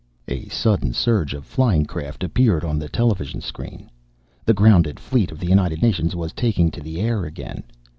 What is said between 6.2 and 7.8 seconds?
taking to the air again.